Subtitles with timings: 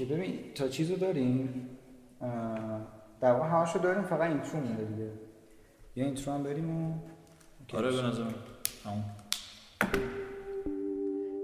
[0.00, 1.68] okay ببین تا چیزو داریم
[3.20, 5.10] در واقع همشو داریم فقط intro مونده دیگه.
[5.96, 6.92] یا intro هم بریم و
[7.74, 8.22] آره به نظر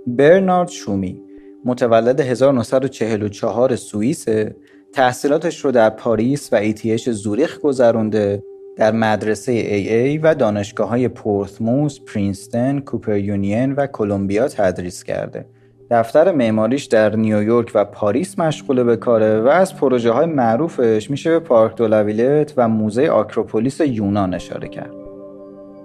[0.07, 1.23] برنارد شومی
[1.65, 4.57] متولد 1944 سوئیسه
[4.93, 8.43] تحصیلاتش رو در پاریس و ETH زوریخ گذرونده
[8.77, 15.47] در مدرسه AA و دانشگاه های پورتسموث، پرینستن، کوپر یونین و کلمبیا تدریس کرده.
[15.91, 21.31] دفتر معماریش در نیویورک و پاریس مشغول به کاره و از پروژه های معروفش میشه
[21.31, 24.95] به پارک دولاویلت و موزه آکروپولیس یونان اشاره کرد.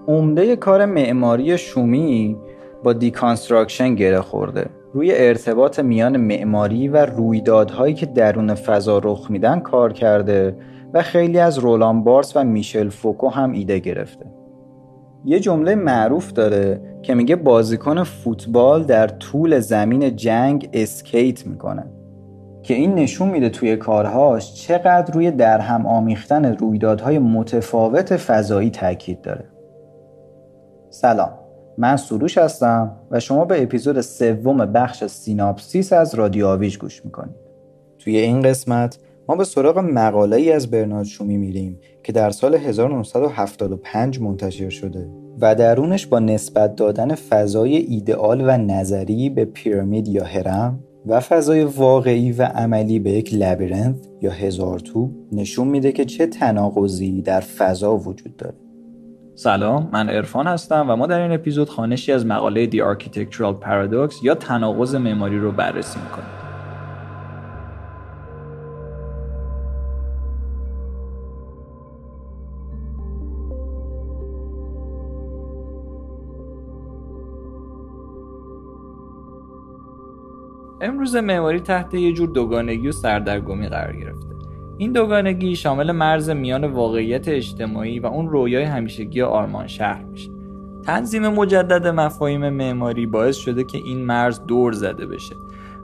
[0.08, 2.38] عمده کار معماری شومی
[2.83, 4.66] با deconstruction گره خورده.
[4.94, 10.55] روی ارتباط میان معماری و رویدادهایی که درون فضا رخ میدن کار کرده
[10.94, 14.38] و خیلی از رولان بارس و میشل فوکو هم ایده گرفته.
[15.25, 21.85] یه جمله معروف داره که میگه بازیکن فوتبال در طول زمین جنگ اسکیت می‌کنه
[22.63, 29.45] که این نشون میده توی کارهاش چقدر روی درهم آمیختن رویدادهای متفاوت فضایی تاکید داره.
[30.89, 31.31] سلام
[31.77, 37.35] من سروش هستم و شما به اپیزود سوم بخش سیناپسیس از رادیو آویج گوش می‌کنید.
[37.99, 38.97] توی این قسمت
[39.30, 45.09] ما به سراغ مقاله ای از برنارد شومی میریم که در سال 1975 منتشر شده
[45.41, 51.64] و درونش با نسبت دادن فضای ایدئال و نظری به پیرامید یا هرم و فضای
[51.64, 57.39] واقعی و عملی به یک لبیرنت یا هزار تو نشون میده که چه تناقضی در
[57.39, 58.55] فضا وجود داره.
[59.36, 64.23] سلام من ارفان هستم و ما در این اپیزود خانشی از مقاله The Architectural Paradox
[64.23, 66.48] یا تناقض معماری رو بررسی می‌کنیم.
[80.81, 84.29] امروز معماری تحت یه جور دوگانگی و سردرگمی قرار گرفته.
[84.77, 90.29] این دوگانگی شامل مرز میان واقعیت اجتماعی و اون رویای همیشگی آرمان شهر میشه.
[90.85, 95.35] تنظیم مجدد مفاهیم معماری باعث شده که این مرز دور زده بشه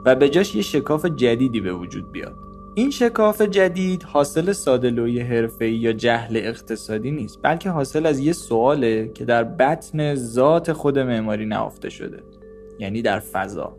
[0.05, 2.35] و به جاش یه شکاف جدیدی به وجود بیاد.
[2.77, 9.11] این شکاف جدید حاصل سادلوی حرفه‌ای یا جهل اقتصادی نیست بلکه حاصل از یه سواله
[9.13, 12.23] که در بطن ذات خود معماری نهفته شده
[12.79, 13.77] یعنی در فضا.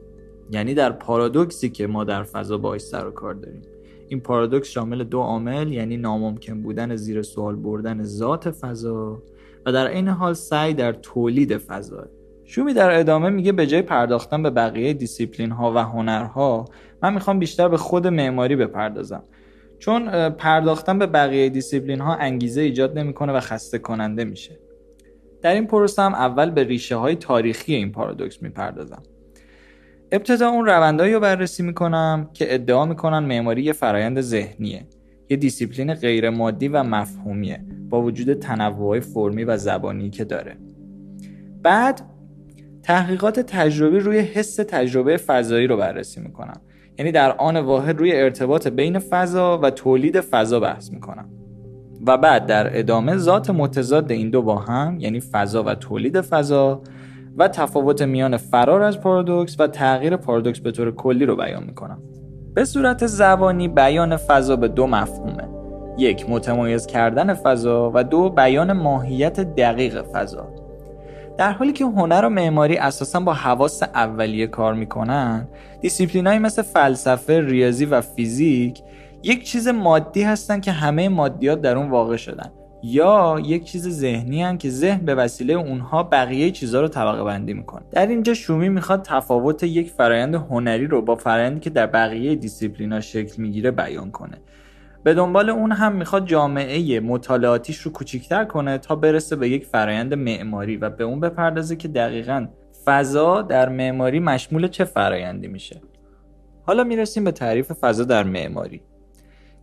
[0.50, 3.62] یعنی در پارادوکسی که ما در فضا باش سر و کار داریم.
[4.08, 9.22] این پارادوکس شامل دو عامل یعنی ناممکن بودن زیر سوال بردن ذات فضا
[9.66, 12.06] و در این حال سعی در تولید فضا.
[12.44, 16.64] شومی در ادامه میگه به جای پرداختن به بقیه دیسیپلین ها و هنرها
[17.02, 19.22] من می‌خوام بیشتر به خود معماری بپردازم.
[19.78, 24.58] چون پرداختن به بقیه دیسیپلین ها انگیزه ایجاد نمی‌کنه و خسته کننده میشه.
[25.42, 29.02] در این پروسه هم اول به ریشه های تاریخی این پارادوکس می‌پردازم.
[30.12, 34.86] ابتدا اون روندهایی رو بررسی می‌کنم که ادعا می‌کنن معماری یه فرایند ذهنیه.
[35.30, 40.56] یه دیسیپلین غیر مادی و مفهومیه با وجود تنوع فرمی و زبانی که داره.
[41.62, 42.00] بعد
[42.82, 46.60] تحقیقات تجربی روی حس تجربه فضایی رو بررسی می‌کنم.
[46.98, 51.28] یعنی در آن واحد روی ارتباط بین فضا و تولید فضا بحث می‌کنم.
[52.06, 56.82] و بعد در ادامه ذات متضاد این دو با هم یعنی فضا و تولید فضا
[57.36, 62.02] و تفاوت میان فرار از پارادوکس و تغییر پارادوکس به طور کلی رو بیان می‌کنم.
[62.54, 65.48] به صورت زبانی بیان فضا به دو مفهومه.
[65.98, 70.48] یک متمایز کردن فضا و دو بیان ماهیت دقیق فضا.
[71.38, 75.48] در حالی که هنر و معماری اساسا با حواس اولیه کار می‌کنن
[75.80, 78.82] دیسیپلینایی مثل فلسفه ریاضی و فیزیک
[79.22, 82.50] یک چیز مادی هستن که همه مادیات در اون واقع شدن.
[82.82, 87.54] یا یک چیز ذهنی هن که ذهن به وسیله اونها بقیه چیزها رو طبقه بندی
[87.54, 87.82] می‌کنه.
[87.90, 93.00] در اینجا شومی می‌خواد تفاوت یک فرایند هنری رو با فرایندی که در بقیه دیسیپلینا
[93.00, 94.38] شکل می‌گیره بیان کنه.
[95.04, 100.14] به دنبال اون هم می‌خواد جامعه مطالعاتیش رو کوچیکتر کنه تا برسه به یک فرایند
[100.14, 102.46] معماری و به اون بپردازه که دقیقا
[102.84, 105.80] فضا در معماری مشمول چه فرایندی میشه.
[106.62, 108.80] حالا می‌رسیم به تعریف فضا در معماری.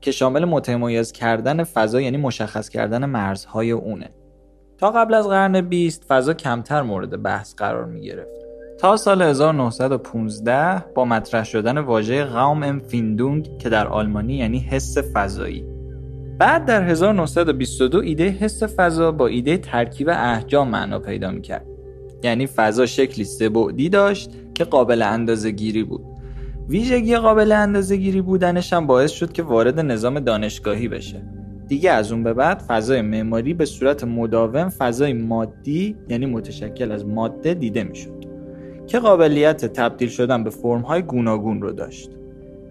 [0.03, 4.09] که شامل متمایز کردن فضا یعنی مشخص کردن مرزهای اونه.
[4.77, 8.43] تا قبل از قرن 20 فضا کمتر مورد بحث قرار می گرفت.
[8.79, 15.65] تا سال 1915 با مطرح شدن واژه قوم امفیندونگ که در آلمانی یعنی حس فضایی.
[16.39, 21.65] بعد در 1922 ایده حس فضا با ایده ترکیب احجام معنا پیدا می‌کرد
[22.23, 23.49] یعنی فضا شکلی سه
[23.91, 26.12] داشت که قابل اندازه گیری بود.
[26.69, 31.23] ویژگی قابل اندازه گیری بودنش هم باعث شد که وارد نظام دانشگاهی بشه.
[31.67, 37.05] دیگه از اون به بعد فضای معماری به صورت مداوم فضای مادی یعنی متشکل از
[37.05, 38.25] ماده دیده می‌شد
[38.87, 42.09] که قابلیت تبدیل شدن به فرمهای گوناگون رو داشت.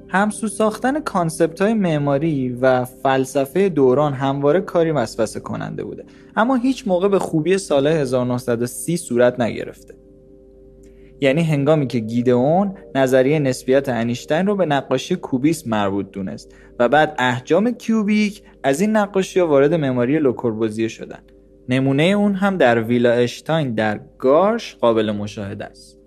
[0.09, 6.05] همسو ساختن کانسپت های معماری و فلسفه دوران همواره کاری وسوسه کننده بوده.
[6.37, 9.95] اما هیچ موقع به خوبی سال 1930 صورت نگرفته.
[11.23, 17.15] یعنی هنگامی که گیدئون نظریه نسبیت انیشتین رو به نقاشی کوبیسم مربوط دونست و بعد
[17.19, 21.19] احجام کیوبیک از این نقاشی ها وارد معماری لوکوربوزیه شدن.
[21.69, 25.99] نمونه اون هم در ویلا اشتاین در گارش قابل مشاهده است.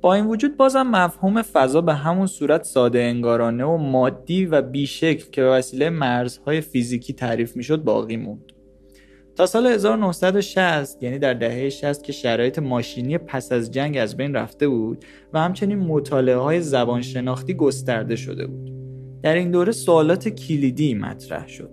[0.00, 5.30] با این وجود بازم مفهوم فضا به همون صورت ساده انگارانه و مادی و بیشکل
[5.30, 8.52] که به وسیله مرزهای فیزیکی تعریف می‌شد باقی موند.
[9.38, 14.34] تا سال 1960 یعنی در دهه 60 که شرایط ماشینی پس از جنگ از بین
[14.34, 18.72] رفته بود و همچنین مطالعه های زبان شناختی گسترده شده بود
[19.22, 21.70] در این دوره سوالات کلیدی مطرح شد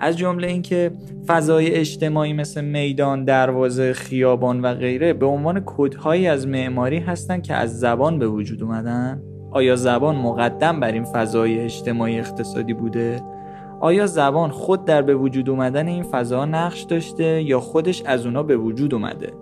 [0.00, 0.90] از جمله اینکه
[1.26, 7.54] فضای اجتماعی مثل میدان، دروازه، خیابان و غیره به عنوان کدهایی از معماری هستند که
[7.54, 13.35] از زبان به وجود اومدن؟ آیا زبان مقدم بر این فضای اجتماعی اقتصادی بوده؟
[13.80, 18.42] آیا زبان خود در به وجود اومدن این فضا نقش داشته یا خودش از اونا
[18.42, 19.32] به وجود اومده؟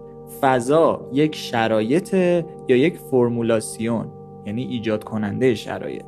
[0.41, 2.15] فضا یک شرایط
[2.69, 4.07] یا یک فرمولاسیون
[4.47, 6.05] یعنی ایجاد کننده شرایط.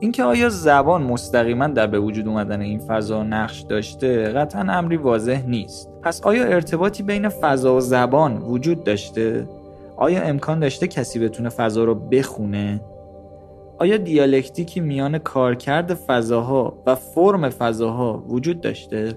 [0.00, 5.46] اینکه آیا زبان مستقیما در به وجود اومدن این فضا نقش داشته قطعا امری واضح
[5.46, 5.90] نیست.
[6.02, 9.48] پس آیا ارتباطی بین فضا و زبان وجود داشته؟
[9.96, 12.80] آیا امکان داشته کسی بتونه فضا رو بخونه؟
[13.80, 19.14] آیا دیالکتیکی میان کارکرد فضاها و فرم فضاها وجود داشته؟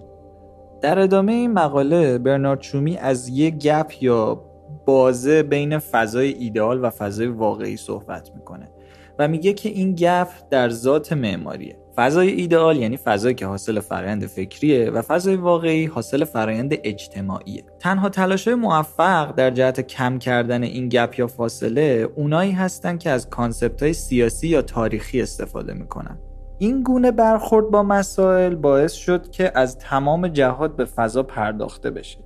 [0.82, 4.46] در ادامه این مقاله برنارد شومی از یک gap یا
[4.86, 8.72] بازه بین فضای ایدئال و فضای واقعی صحبت می‌کنه
[9.20, 11.81] و میگه که این gap در ذات معماریه.
[12.02, 17.64] فضای ایدئال یعنی فضایی که حاصل فرایند فکریه و فضای واقعی حاصل فرایند اجتماعیه.
[17.80, 23.30] تنها تلاش موفق در جهت کم کردن این gap یا فاصله اونایی هستن که از
[23.30, 26.18] concept های سیاسی یا تاریخی استفاده می‌کنن.
[26.58, 32.20] این گونه برخورد با مسائل باعث شد که از تمام جهات به فضا پرداخته بشه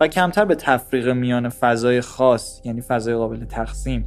[0.00, 4.04] و کمتر به تفریق میان فضای خاص یعنی فضای قابل تقسیم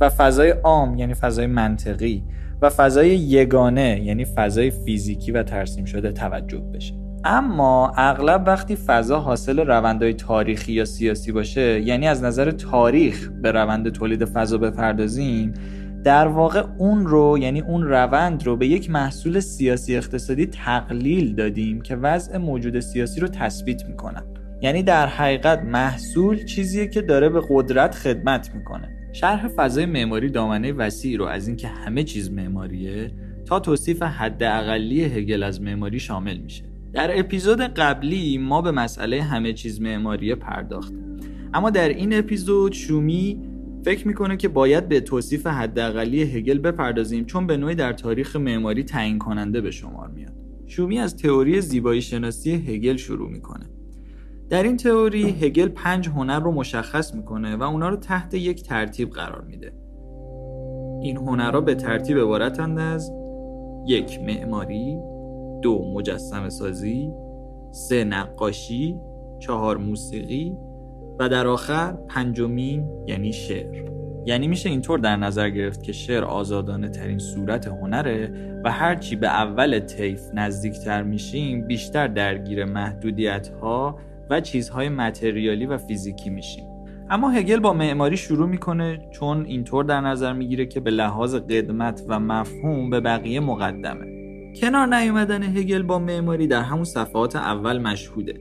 [0.00, 2.24] و فضای عام یعنی فضای منطقی
[2.62, 6.94] و فضای یگانه یعنی فضای فیزیکی و ترسیم شده توجه بشه.
[7.24, 13.52] اما اغلب وقتی فضا حاصل روندهای تاریخی یا سیاسی باشه یعنی از نظر تاریخ به
[13.52, 15.54] روند تولید فضا بپردازیم
[16.04, 21.80] در واقع اون رو یعنی اون روند رو به یک محصول سیاسی اقتصادی تقلیل دادیم
[21.80, 24.22] که وضع موجود سیاسی رو تثبیت می‌کنن
[24.60, 28.97] یعنی در حقیقت محصول چیزیه که داره به قدرت خدمت می‌کنه.
[29.20, 33.10] شرح فضای معماری دامنه وسیع رو از اینکه همه چیز معماریه
[33.46, 36.64] تا توصیف حد اقلی هگل از معماری شامل میشه.
[36.92, 41.16] در اپیزود قبلی ما به مسئله همه چیز معماریه پرداختیم.
[41.54, 43.42] اما در این اپیزود شومی
[43.84, 48.82] فکر می‌کنه که باید به توصیف حداقلی هگل بپردازیم چون به نوعی در تاریخ معماری
[48.82, 50.32] تعیین کننده به شمار میاد.
[50.66, 53.66] شومی از تئوری زیبایی شناسی هگل شروع می‌کنه.
[54.50, 59.10] در این تئوری هگل پنج هنر رو مشخص می‌کنه و اونا رو تحت یک ترتیب
[59.10, 59.72] قرار میده.
[61.02, 63.12] این هنرها به ترتیب عبارتند از
[63.86, 64.98] یک معماری
[65.62, 67.12] دو مجسم سازی
[67.70, 69.00] سه نقاشی
[69.38, 70.56] چهار موسیقی
[71.18, 73.88] و در آخر پنجمین یعنی شعر.
[74.26, 78.32] یعنی میشه اینطور در نظر گرفت که شعر آزادانه ترین صورت هنره
[78.64, 83.98] و هرچی به اول طیف نزدیکتر میشیم بیشتر درگیر محدودیت ها
[84.30, 86.64] و چیزهای متریالی و فیزیکی میشیم.
[87.10, 92.02] اما هگل با معماری شروع می‌کنه چون اینطور در نظر می‌گیره که به لحاظ قدمت
[92.08, 94.06] و مفهوم به بقیه مقدمه.
[94.60, 98.34] کنار نیومدن هگل با معماری در همون صفحات اول مشهوده.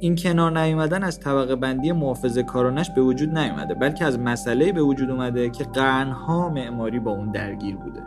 [0.00, 4.82] این کنار نیومدن از طبقه بندی محافظ کارانش به وجود نیومده بلکه از مسئله به
[4.82, 8.00] وجود اومده که قرنها معماری با اون درگیر بوده.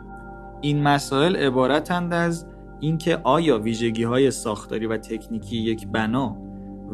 [0.62, 2.46] این مسائل عبارتند از
[2.80, 6.38] اینکه آیا ویژگی های ساختاری و تکنیکی یک بنا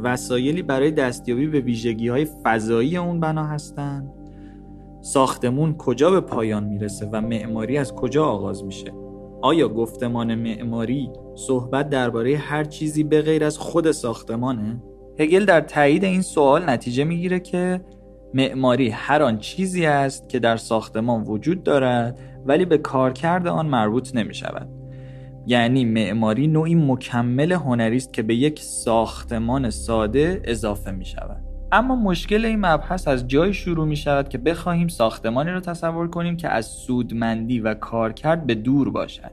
[0.03, 4.13] وسایلی برای دستیابی به ویژگی های فضایی اون بنا هستند
[5.01, 8.93] ساختمون کجا به پایان می‌رسه و معماری از کجا آغاز میشه؟
[9.41, 14.83] آیا گفتمان معماری صحبت درباره هر چیزی به غیر از خود ساختمانه؟
[15.19, 17.81] هگل در تایید این سوال نتیجه می‌گیره که
[18.33, 24.15] معماری هر آن چیزی است که در ساختمان وجود دارد ولی به کارکرد آن مربوط
[24.15, 24.78] نمی شود
[25.49, 31.95] یعنی معماری نوعی مکمل هنری است که به یک ساختمان ساده اضافه می شود اما
[31.95, 36.49] مشکل این مبحث از جای شروع می شود که بخواهیم ساختمانی را تصور کنیم که
[36.49, 39.31] از سودمندی و کارکرد به دور باشد.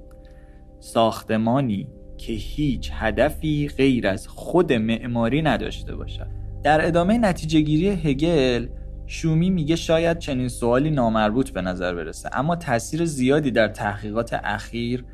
[0.81, 6.29] ساختمانی که هیچ هدفی غیر از خود معماری نداشته باشد.
[6.63, 8.67] در ادامه نتیجه گیری هگل
[9.07, 15.05] شومی میگه شاید چنین سوالی نامربوط به نظر برسه اما تاثیر زیادی در تحقیقات اخیر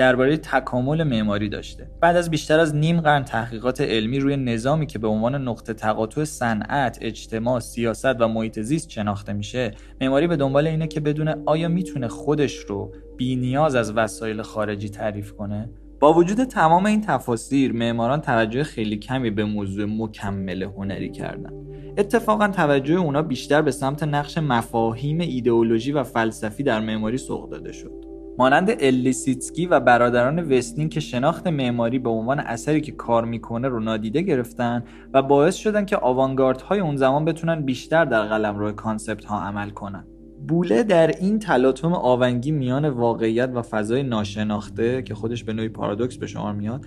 [0.00, 1.90] درباره تکامل معماری داشته.
[2.00, 6.24] بعد از بیشتر از نیم قرن تحقیقات علمی روی نظامی که به عنوان نقطه تقاطع
[6.24, 11.68] صنعت اجتماع سیاست و محیط زیست شناخته میشه معماری به دنبال اینه که بدونه آیا
[11.68, 17.72] می‌تونه خودش رو بی نیاز از وسایل خارجی تعریف کنه؟ با وجود تمام این تفاسیر
[17.72, 21.52] معماران توجه خیلی کمی به موضوع مکمل هنری کردن.
[21.98, 27.72] اتفاقا توجه اونا بیشتر به سمت نقش مفاهیم ایدئولوژی و فلسفی در معماری سوق داده
[27.72, 28.09] شد.
[28.38, 33.68] مانند ال لیسیتسکی و برادران وسنین که شناخت معماری به عنوان اثری که کار می‌کنه
[33.68, 34.84] رو نادیده گرفتن
[35.14, 39.70] و باعث شدن که آوانگارد های اون زمان بتونن بیشتر در قلمرو concept ها عمل
[39.70, 40.04] کنن.
[40.48, 46.16] بوله در این تلاطم آونگی میان واقعیت و فضای ناشناخته که خودش به نوعی پارادوکس
[46.16, 46.84] به شمار میاد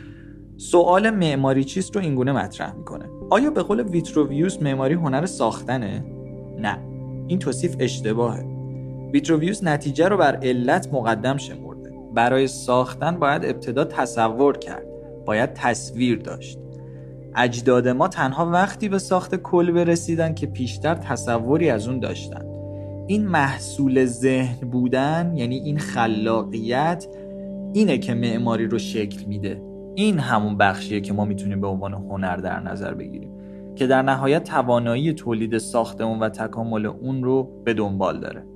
[0.57, 3.05] سوال معماری چیست رو اینگونه مطرح می‌کنه.
[3.29, 6.05] آیا به قول ویتروویوس معماری هنر ساختنه؟
[6.59, 6.79] نه.
[7.27, 8.52] این توصیف اشتباهه.
[9.13, 11.91] ویتروویوس نتیجه رو بر علت مقدم شمرده.
[12.13, 14.85] برای ساختن باید ابتدا تصور کرد.
[15.25, 16.59] باید تصویر داشت.
[17.35, 22.45] اجداد ما تنها وقتی به ساخت کل برسیدن که پیشتر تصوری از اون داشتن.
[23.07, 27.07] این محصول ذهن بودن یعنی این خلاقیت
[27.73, 29.61] اینه که معماری رو شکل میده.
[29.95, 33.31] این همون بخشیه که ما می‌تونیم به عنوان هنر در نظر بگیریم.
[33.75, 38.52] که در نهایت توانایی تولید ساختمون و تکامل اون رو به دنبال داره.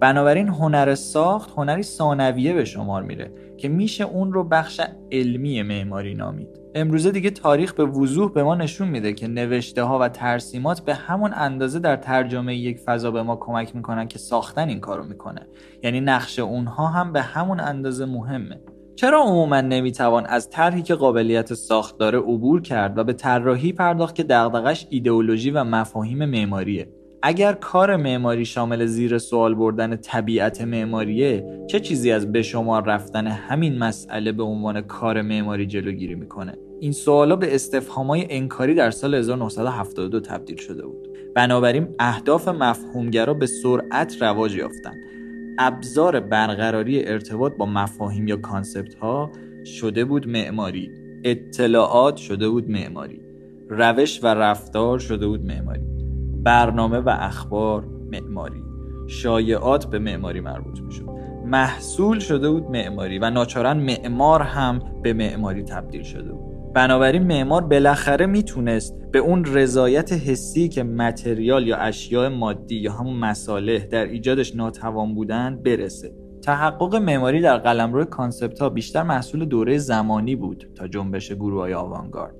[0.00, 4.80] بنابراین هنر ساخت هنری ثانویه به شمار میره که میشه اون رو بخش
[5.12, 6.48] علمی معماری نامید.
[6.74, 10.94] امروزه دیگه تاریخ به وضوح به ما نشون میده که نوشته ها و ترسیمات به
[10.94, 15.46] همون اندازه در ترجمه یک فضا به ما کمک می‌کنن که ساختن این کارو می‌کنه.
[15.82, 18.60] یعنی نقش اونها هم به همون اندازه مهمه.
[18.96, 24.14] چرا عموما نمی‌توان از طرحی که قابلیت ساخت داره عبور کرد و به طراحی پرداخت
[24.14, 26.88] که دغدغش ایدئولوژی و مفاهیم معماریه؟
[27.26, 33.26] اگر کار معماری شامل زیر سوال بردن طبیعت معماریه چه چیزی از به شما رفتن
[33.26, 39.14] همین مسئله به عنوان کار معماری جلوگیری می‌کنه؟ این سوالا به استفهامای انکاری در سال
[39.14, 41.08] 1972 تبدیل شده بود.
[41.34, 44.96] بنابراین اهداف مفهومگرا به سرعت رواج یافتند.
[45.58, 49.30] ابزار برقراری ارتباط با مفاهیم یا کانسپت ها
[49.64, 50.90] شده بود معماری.
[51.24, 53.20] اطلاعات شده بود معماری.
[53.68, 55.93] روش و رفتار شده بود معماری.
[56.44, 58.62] برنامه و اخبار معماری.
[59.06, 61.08] شایعات به معماری مربوط می‌شد.
[61.44, 66.72] محصول شده بود معماری و ناچارن معمار هم به معماری تبدیل شده بود.
[66.74, 73.16] بنابراین معمار بالاخره می‌تونست به اون رضایت حسی که متریال یا اشیاء مادی یا همون
[73.16, 76.14] مصالح در ایجادش ناتوان بودن برسه.
[76.42, 81.74] تحقق معماری در قلمرو concept ها بیشتر محصول دوره زمانی بود تا جنبش گروه های
[81.74, 82.34] آوانگارد.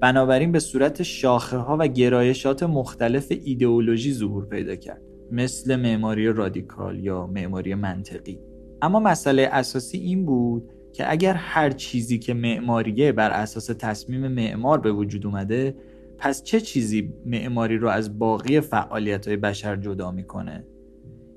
[0.00, 5.02] بنابراین به صورت شاخه ها و گرایشات مختلف ایدئولوژی ظهور پیدا کرد.
[5.32, 8.38] مثل معماری رادیکال یا معماری منطقی.
[8.82, 14.80] اما مسئله اساسی این بود که اگر هر چیزی که معماریه بر اساس تصمیم معمار
[14.80, 15.76] به وجود اومده
[16.18, 20.64] پس چه چیزی معماری رو از باقی فعالیت های بشر جدا می‌کنه؟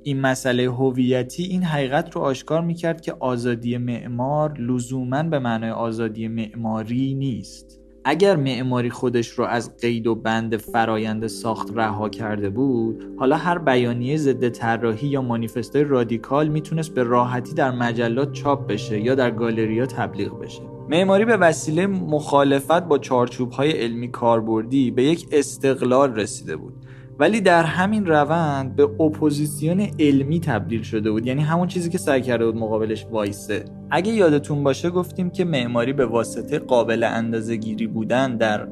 [0.03, 6.27] این مسئله هویتی این حقیقت رو آشکار می‌کرد که آزادی معمار لزوما به معنای آزادی
[6.27, 7.78] معماری نیست.
[8.03, 13.57] اگر معماری خودش رو از قید و بند فرایند ساخت رها کرده بود حالا هر
[13.57, 19.31] بیانیه ضد طراحی یا مانیفستای رادیکال می‌تونست به راحتی در مجلات چاپ بشه یا در
[19.31, 20.61] گالریا تبلیغ بشه.
[20.89, 26.78] معماری به وسیله مخالفت با چارچوب های علمی کاربردی به یک استقلال رسیده بود.
[27.19, 31.27] ولی در همین روند به اپوزیسیون علمی تبدیل شده بود.
[31.27, 33.65] یعنی همون چیزی که سعی کرده بود مقابلش وایسه.
[33.91, 38.67] اگه یادتون باشه گفتیم که معماری به واسطه قابل اندازه گیری بودن در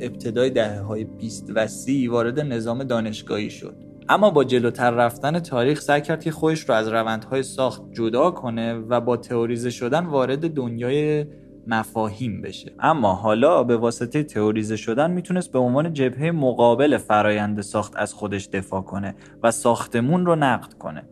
[0.00, 3.76] ابتدای دهه های 20 و 30 وارد نظام دانشگاهی شد.
[4.08, 8.74] اما با جلوتر رفتن تاریخ سعی کرد که خودش رو از روندهای ساخت جدا کنه
[8.74, 11.26] و با تئوریزه شدن وارد دنیای
[11.68, 12.72] مفاهیم بشه.
[12.80, 18.46] اما حالا به واسطه تئوریزه شدن می‌تونست به عنوان جبهه مقابل فرایند ساخت از خودش
[18.46, 21.02] دفاع کنه و ساختمون رو نقد کنه.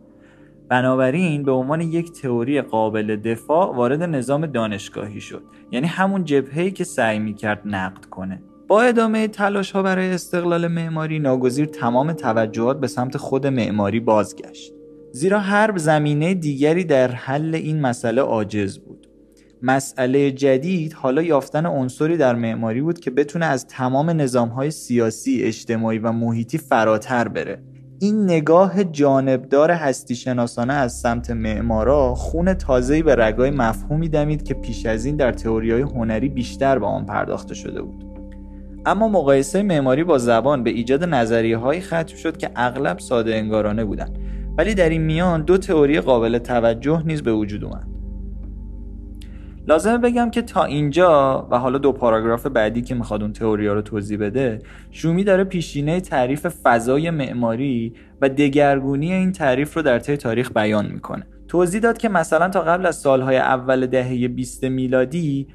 [0.69, 5.43] بنابراین به عنوان یک تئوری قابل دفاع وارد نظام دانشگاهی شد.
[5.71, 8.41] یعنی همون جبهه‌ای که سعی می‌کرد نقد کنه.
[8.67, 14.73] با ادامه تلاش ها برای استقلال معماری ناگزیر تمام توجهات به سمت خود معماری بازگشت.
[15.11, 19.06] زیرا هر زمینه دیگری در حل این مسئله عاجز بود.
[19.61, 25.99] مسئله جدید حالا یافتن عنصری در معماری بود که بتونه از تمام نظامهای سیاسی، اجتماعی
[25.99, 27.63] و محیطی فراتر بره.
[27.99, 34.53] این نگاه جانبدار هستی شناسانه از سمت معمارا خون تازه‌ای به رگای مفهومی دمید که
[34.53, 38.03] پیش از این در تئوری‌های هنری بیشتر به آن پرداخته شده بود.
[38.85, 43.85] اما مقایسه معماری با زبان به ایجاد نظریه هایی ختم شد که اغلب ساده انگارانه
[43.85, 44.19] بودند.
[44.57, 47.96] ولی در این میان دو تئوری قابل توجه نیز به وجود اومد.
[49.67, 53.81] لازمه بگم که تا اینجا و حالا دو پاراگراف بعدی که می‌خواد اون تئوریا رو
[53.81, 60.17] توضیح بده شومی داره پیشینه تعریف فضای معماری و دگرگونی این تعریف رو در طی
[60.17, 61.27] تاریخ بیان می‌کنه.
[61.47, 65.47] توضیح داد که مثلا تا قبل از سالهای اول دهه 20 میلادی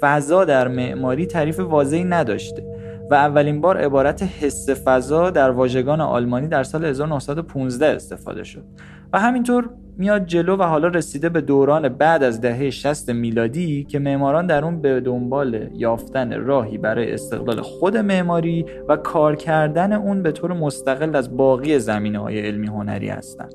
[0.00, 2.64] فضا در معماری تعریف واضحی نداشته
[3.10, 8.64] و اولین بار عبارت حس فضا در واژگان آلمانی در سال 1915 استفاده شد.
[9.12, 13.98] و همینطور میاد جلو و حالا رسیده به دوران بعد از دهه 60 میلادی که
[13.98, 20.22] معماران در اون به دنبال یافتن راهی برای استقلال خود معماری و کار کردن اون
[20.22, 23.54] به طور مستقل از باقی زمینه های علمی هنری هستند.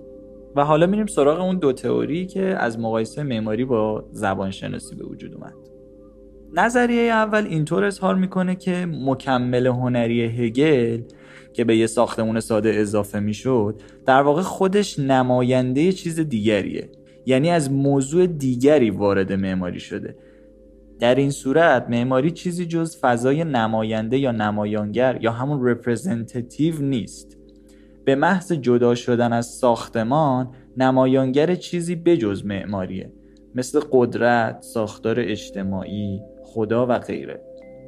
[0.55, 5.33] و حالا میریم سراغ اون دو تئوری که از مقایسه معماری با زبانشناسی به وجود
[5.33, 5.53] اومد.
[6.53, 11.01] نظریه اول اینطور اظهار می‌کنه که مکمل هنری هگل
[11.53, 16.89] که به یه ساختمون ساده اضافه می‌شد در واقع خودش نماینده چیز دیگریه.
[17.25, 20.15] یعنی از موضوع دیگری وارد معماری شده.
[20.99, 27.37] در این صورت معماری چیزی جز فضای نماینده یا نمایانگر یا همون رپرزنتیتیو نیست.
[28.05, 33.11] به محض جدا شدن از ساختمان نمایانگر چیزی بجز معماریه.
[33.55, 37.41] مثل قدرت، ساختار اجتماعی، خدا و غیره.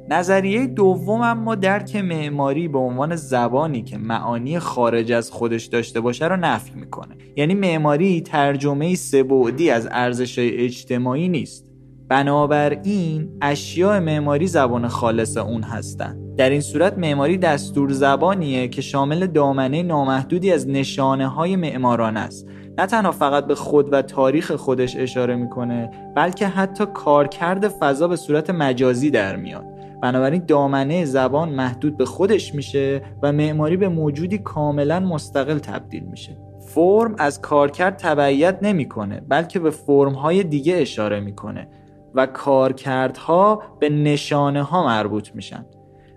[0.08, 6.28] نظریه دوم اما درک معماری به عنوان زبانی که معانی خارج از خودش داشته باشه
[6.28, 7.16] رو نفی می‌کنه.
[7.36, 11.66] یعنی معماری ترجمه سبعدی از ارزش اجتماعی نیست.
[12.08, 19.26] بنابراین اشیاء معماری زبان خالص اون هستند در این صورت معماری دستور زبانیه که شامل
[19.26, 22.46] دامنه نامحدودی از نشانه های معماران است.
[22.78, 28.16] نه تنها فقط به خود و تاریخ خودش اشاره می‌کنه بلکه حتی کارکرد فضا به
[28.16, 29.73] صورت مجازی در میاد.
[30.04, 36.36] بنابراین دامنه زبان محدود به خودش میشه و معماری به موجودی کاملا مستقل تبدیل میشه.
[36.74, 41.68] فرم از کارکرد تبعیت نمی‌کنه بلکه به فرم های دیگه اشاره می‌کنه
[42.14, 45.66] و کارکردها به نشانه ها مربوط میشن.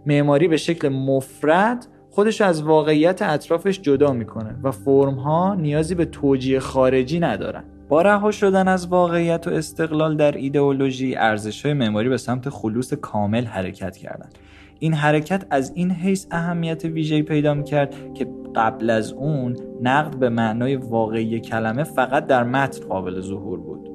[0.06, 6.06] معماری به شکل مفرد خودش از واقعیت اطرافش جدا می‌کنه و فرم ها نیازی به
[6.06, 7.63] توجیه خارجی ندارن.
[7.89, 12.93] با رها شدن از واقعیت و استقلال در ایدئولوژی ارزش های معماری به سمت خلوص
[12.93, 14.38] کامل حرکت کردند
[14.80, 20.30] این حرکت از این حیث اهمیت ویژه‌ای پیدا می‌کرد که قبل از اون نقد به
[20.30, 23.89] معنای واقعی کلمه فقط در متن قابل ظهور بود.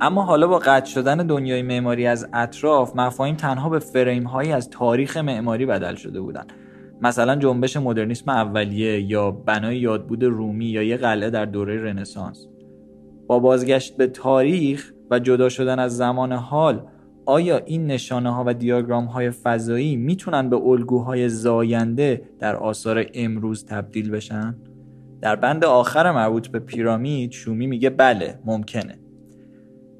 [0.00, 4.70] اما حالا با قطع شدن دنیای معماری از اطراف مفاهیم تنها به فریم هایی از
[4.70, 6.52] تاریخ معماری بدل شده بودند.
[7.02, 12.46] مثلا جنبش مدرنیسم اولیه یا بنای یادبود رومی یا یه قلعه در دوره رنسانس.
[13.28, 16.86] با بازگشت به تاریخ و جدا شدن از زمان حال
[17.26, 23.64] آیا این نشانه ها و دیاگرام های فضایی می‌تونن به الگوهای زاینده در آثار امروز
[23.64, 24.56] تبدیل بشن؟
[25.20, 28.98] در بند آخر مربوط به پیرامید شومی میگه بله ممکنه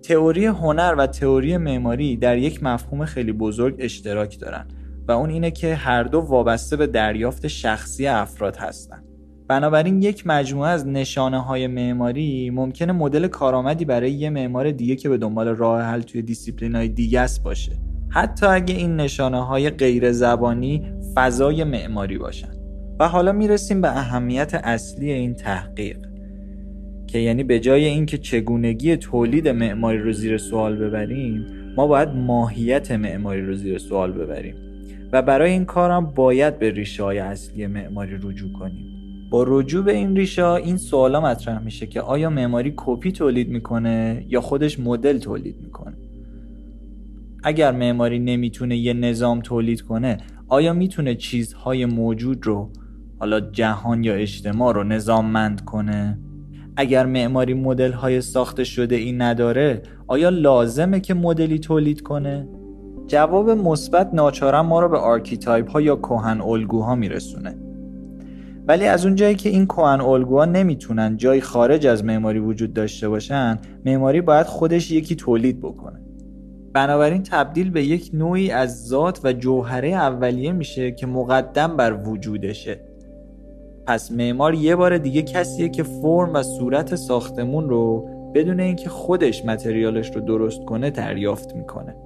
[0.03, 4.67] تئوری هنر و تئوری معماری در یک مفهوم خیلی بزرگ اشتراک دارن
[5.09, 9.08] و اون اینه که هر دو وابسته به دریافت شخصی افراد هستند.
[9.49, 15.09] بنابراین یک مجموعه از نشانه های معماری ممکنه مدل کارآمدی برای یه معمار دیگه که
[15.09, 17.73] به دنبال راه حل توی دیسیپلین های دیگه است باشه.
[18.09, 22.49] حتی اگه این نشانه های غیر زبانی فضای معماری باشن.
[23.01, 25.99] و حالا می‌رسیم به اهمیت اصلی این تحقیق
[27.07, 32.91] که یعنی به جای اینکه چگونگی تولید معماری رو زیر سوال ببریم ما باید ماهیت
[32.91, 34.55] معماری رو زیر سوال ببریم.
[35.13, 38.98] و برای این کارم باید به ریشه های اصلی معماری رجوع کنیم.
[39.31, 44.25] با رجوع به این ریشه این سوالا مطرح میشه که آیا معماری کپی تولید می‌کنه
[44.29, 45.95] یا خودش مدل تولید می‌کنه؟
[47.43, 52.71] اگر معماری نمی‌تونه یه نظام تولید کنه آیا می‌تونه چیزهای موجود رو
[53.19, 56.19] حالا جهان یا اجتماع رو نظاممند کنه؟
[56.77, 62.49] اگر معماری مدل های ساخته شده این نداره آیا لازمه که مدلی تولید کنه؟
[63.07, 67.68] جواب مثبت ناچارا ما رو به archetype ها یا کهن الگوها میرسونه.
[68.69, 73.59] ولی از اونجایی که این کهن الگوها نمی‌تونن جایی خارج از معماری وجود داشته باشن
[73.87, 76.01] معماری باید خودش یکی تولید بکنه.
[76.73, 82.81] بنابراین تبدیل به یک نوعی از ذات و جوهره اولیه میشه که مقدم بر وجودشه.
[83.87, 89.45] پس معمار یه بار دیگه کسیه که فرم و صورت ساختمون رو بدون اینکه خودش
[89.45, 91.97] متریالش رو درست کنه دریافت می‌کنه.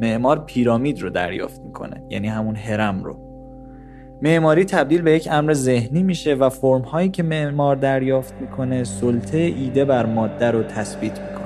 [0.00, 3.25] معمار پیرامید رو دریافت می‌کنه یعنی همون هرم رو.
[4.22, 9.38] معماری تبدیل به یک امر ذهنی میشه و فرم هایی که معمار دریافت می‌کنه سلطه
[9.38, 11.45] ایده بر ماده رو تثبیت می‌کنه.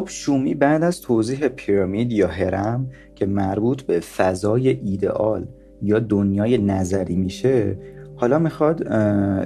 [0.00, 5.46] خب شومی بعد از توضیح pyramid یا هرم که مربوط به فضای ایدئال
[5.82, 7.78] یا دنیای نظری میشه
[8.16, 8.88] حالا می‌خواد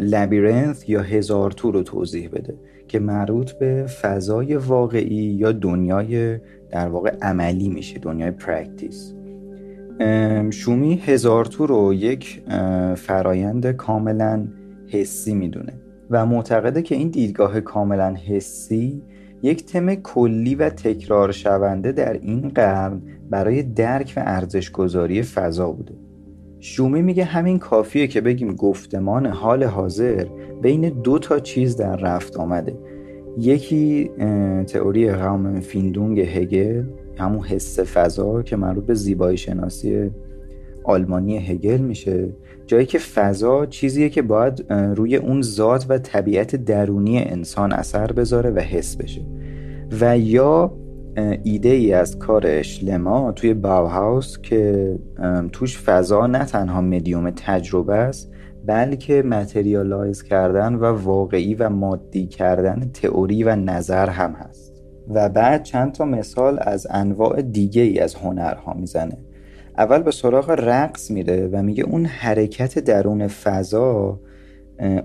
[0.01, 2.55] labyrinth یا هزار تو رو توضیح بده
[2.89, 6.39] که مربوط به فضای واقعی یا دنیای
[6.71, 9.15] در واقع عملی میشه دنیای practice
[10.51, 12.43] شومی هزار تو رو یک
[12.97, 14.47] فرایند کاملا
[14.89, 15.73] حسی می‌دونه
[16.11, 19.03] و معتقده که این دیدگاه کاملا حسی
[19.45, 25.95] یک تم کلی و تکرار شونده در این قرن برای درک و ارزشگذاری فضا بوده.
[26.61, 30.27] شومی میگه همین کافیه که بگیم گفتمان حال حاضر
[30.63, 32.79] بین دو تا چیز در رفت آمده.
[33.39, 34.11] یکی
[34.67, 36.85] تئوری قوم فیندونگ هگل
[37.19, 40.11] همون حس فضا که مربوط به زیبایی شناسی
[40.85, 42.29] آلمانی هگل میشه.
[42.67, 48.51] جایی که فضا چیزیه که باید روی اون ذات و طبیعت درونی انسان اثر بذاره
[48.51, 49.27] و حس بشه.
[50.01, 50.77] و یا
[51.43, 54.99] ایده ای از کارش لما توی باوهاوس که
[55.53, 58.31] توش فضا نه تنها مدیوم تجربه است
[58.67, 64.83] بلکه متریالایز کردن و واقعی و مادی کردن تئوری و نظر هم هست.
[65.09, 69.19] و بعد چند تا مثال از انواع دیگه ای از هنرها می‌زنه.
[69.79, 74.21] اول به سراغ رقص میره و میگه اون حرکت درون فضا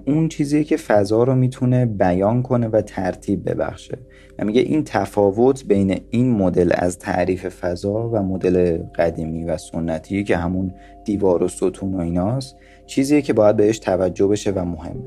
[0.08, 3.98] اون چیزیه که فضا رو می‌تونه بیان کنه و ترتیب ببخشه.
[4.40, 10.24] و میگه این تفاوت بین این مدل از تعریف فضا و مدل قدیمی و سنتی
[10.24, 10.74] که همون
[11.06, 12.56] دیوار و ستون و ایناست
[12.86, 15.04] چیزیه که باید بهش توجه بشه و مهمه.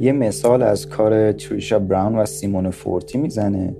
[0.00, 3.76] یه مثال از کار تریشا براون و سیمون فورتی می‌زنه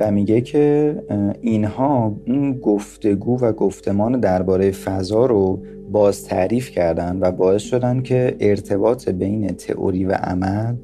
[0.00, 0.96] و میگه که
[1.40, 8.36] اینها اون گفتگو و گفتمان درباره فضا رو باز تعریف کردن و باعث شدن که
[8.40, 10.74] ارتباط بین تئوری و عمل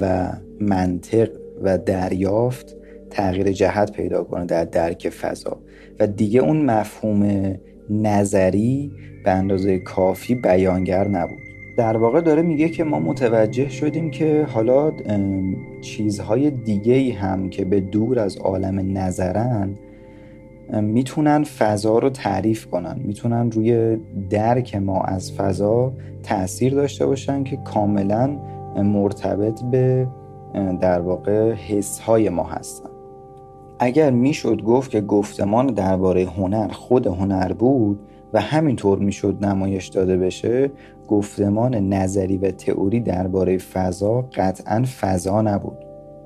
[0.00, 1.28] و منطق
[1.62, 2.76] و دریافت
[3.10, 5.58] تغییر جهت پیدا کنه در درک فضا.
[6.00, 7.54] و دیگه اون مفهوم
[7.90, 8.92] نظری
[9.24, 11.45] به اندازه کافی بیانگر نبود.
[11.76, 14.92] در واقع داره میگه که ما متوجه شدیم که حالا
[15.80, 19.74] چیزهای دیگه ای هم که به دور از عالم نظرن
[20.72, 23.00] می‌تونن فضا رو تعریف کنن.
[23.04, 23.96] می‌تونن روی
[24.30, 28.26] درک ما از فضا تاثیر داشته باشن که کاملا
[28.76, 30.08] مرتبط به
[30.80, 32.90] در واقع حس های ما هستن.
[33.78, 37.98] اگر می‌شد گفت که گفتمان درباره هنر خود هنر بود
[38.32, 40.70] و همینطور می‌شد نمایش داده بشه
[41.08, 45.78] گفتمان نظری و تئوری درباره فضا قطعا فضا نبود.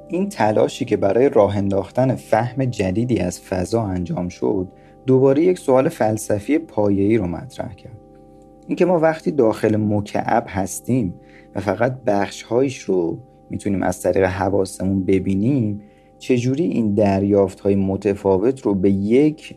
[0.08, 4.68] این تلاشی که برای راه انداختن فهم جدیدی از فضا انجام شد
[5.06, 7.98] دوباره یک سوال فلسفی پایه‌ای رو مطرح کرد.
[8.66, 11.14] اینکه ما وقتی داخل مکعب هستیم
[11.54, 13.18] و فقط بخشهایش رو
[13.50, 15.80] می‌تونیم از طریق حواسمون ببینیم
[16.20, 19.56] چجوری این دریافت های متفاوت رو به یک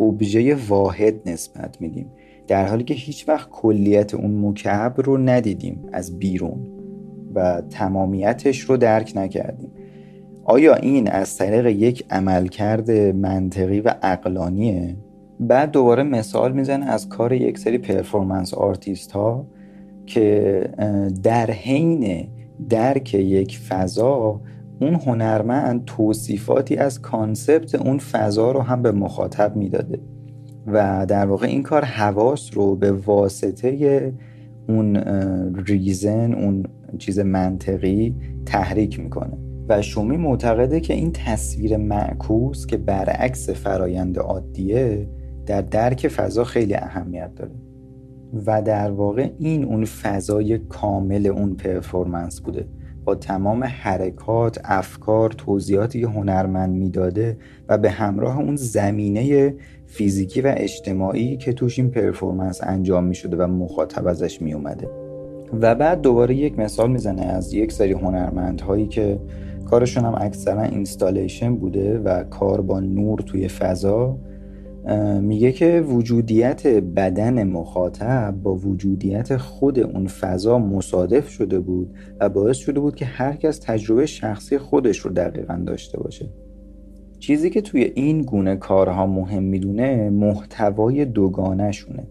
[0.00, 2.06] ابژه واحد نسبت میدیم
[2.46, 6.66] در حالی که هیچ وقت کلیت اون مکعب رو ندیدیم از بیرون
[7.34, 9.70] و تمامیتش رو درک نکردیم
[10.44, 14.96] آیا این از طریق یک عملکرد منطقی و عقلانیه؟
[15.40, 19.46] بعد دوباره مثال می‌زنه از کار یک سری performance artist ها
[20.06, 20.60] که
[21.22, 22.28] در حین
[22.68, 24.40] درک یک فضا
[24.80, 30.00] اون هنرمند توصیفاتی از concept اون فضا رو هم به مخاطب می‌داده
[30.66, 34.12] و در واقع این کار حواس رو به واسطه
[34.68, 34.96] اون
[35.66, 36.64] ریزن اون
[36.98, 39.38] چیز منطقی تحریک می‌کنه.
[39.68, 45.08] و شومی معتقده که این تصویر معکوس که برعکس فرایند عادیه
[45.46, 47.52] در درک فضا خیلی اهمیت داره.
[48.46, 52.68] و در واقع این اون فضای کامل اون پرفورمنس بوده.
[53.04, 57.36] با تمام حرکات، افکار، توضیحاتی که هنرمند می‌داده
[57.68, 59.54] و به همراه اون زمینه
[59.86, 64.88] فیزیکی و اجتماعی که توش این performance انجام می شده و مخاطب ازش می اومده
[65.60, 69.20] و بعد دوباره یک مثال می‌زنه از یک سری هنرمندهایی که
[69.70, 74.18] کارشون هم اکثرا installation بوده و کار با نور توی فضا
[75.20, 82.56] میگه که وجودیت بدن مخاطب با وجودیت خود اون فضا مصادف شده بود و باعث
[82.56, 86.28] شده بود که هر کس تجربه شخصی خودش رو دقیقا داشته باشه.
[87.18, 92.06] چیزی که توی این گونه کارها مهم می‌دونه محتوای دوگانه شونه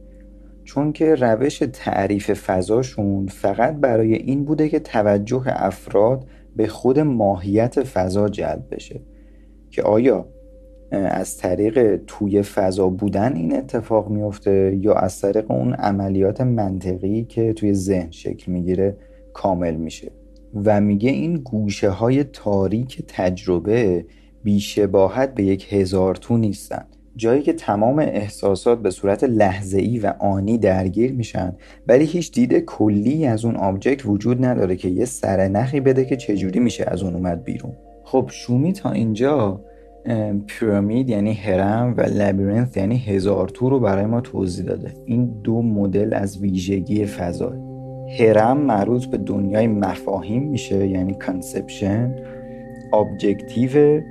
[0.64, 7.84] چون که روش تعریف فضاشون فقط برای این بوده که توجه افراد به خود ماهیت
[7.84, 9.02] فضا جلب بشه.
[9.70, 10.28] که آیا
[10.91, 17.54] از طریق توی فضا بودن این اتفاق میفته یا از طریق اون عملیات منطقی که
[17.54, 18.97] توی ذهن شکل می‌گیره
[19.34, 20.12] کامل میشه.
[20.65, 24.06] و میگه این گوشه های تاریک تجربه
[24.43, 26.86] بیشباهت به یک هزار تو نیستن.
[27.15, 31.56] جایی که تمام احساسات به صورت لحظه‌ای و آنی درگیر میشن
[31.88, 36.60] ولی هیچ دید کلی از اون آبجکت وجود نداره که یه سرنخی بده که چجوری
[36.60, 37.73] میشه از اون اومد بیرون.
[38.04, 39.62] خب شومی تا اینجا
[40.48, 44.94] پیرامید یعنی هرم و لبیرنث یعنی هزار تو رو برای ما توضیح داده.
[45.06, 47.54] این دو مدل از ویژگی فضا.
[48.20, 52.15] هرم مربوط به دنیای مفاهیم میشه یعنی conception
[52.94, 54.02] objective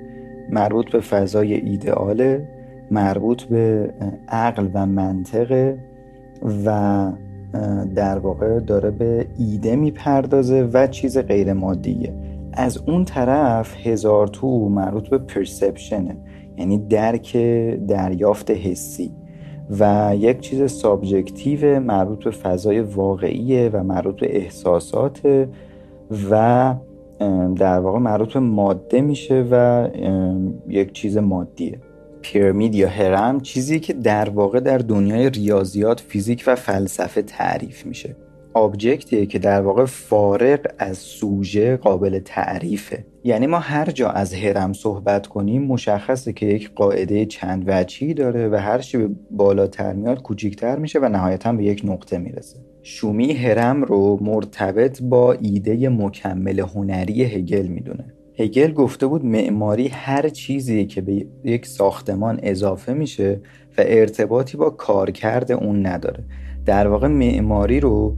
[0.50, 2.48] مربوط به فضای ایدئاله
[2.90, 3.90] مربوط به
[4.28, 5.78] عقل و منطقه
[6.66, 7.12] و
[7.94, 12.12] در واقع داره به ایده می‌پردازه و چیز غیر مادیه
[12.52, 16.16] از اون طرف هزار تو مربوط به perception ه
[16.58, 17.36] یعنی درک
[17.88, 19.12] دریافت حسی
[19.78, 25.48] و یک چیز subjective مربوط به فضای واقعیه و مربوط به احساسات
[26.30, 26.74] و
[27.56, 29.88] در واقع مربوط به ماده میشه و
[30.68, 31.78] یک چیز مادیه.
[32.22, 38.16] pyramid یا هرم چیزی که در واقع در دنیای ریاضیات فیزیک و فلسفه تعریف میشه.
[38.54, 43.04] object یه که در واقع فارغ از سوژه قابل تعریفه.
[43.24, 48.48] یعنی ما هر جا از هرم صحبت کنیم مشخصه که یک قاعده چند وجهی داره
[48.48, 48.98] و هر چی
[49.30, 52.56] بالاتر میاد کوچیکتر میشه و نهایتا به یک نقطه می‌رسه.
[52.82, 58.04] شومی هرم رو مرتبط با ایده مکمل هنری هگل می‌دونه.
[58.38, 63.40] هگل گفته بود معماری هر چیزی که به یک ساختمان اضافه میشه
[63.78, 66.24] و ارتباطی با کارکرد اون نداره.
[66.66, 68.16] در واقع معماری رو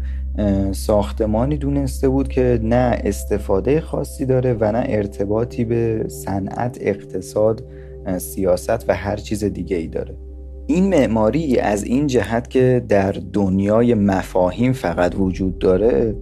[0.73, 7.65] ساختمانی دونسته بود که نه استفاده خاصی داره و نه ارتباطی به صنعت اقتصاد
[8.19, 10.17] سیاست و هر چیز دیگه ای داره.
[10.67, 16.17] این معماری از این جهت که در دنیای مفاهیم فقط وجود داره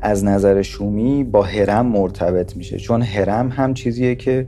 [0.00, 4.46] از نظر شومی با هرم مرتبط میشه چون هرم هم چیزیه که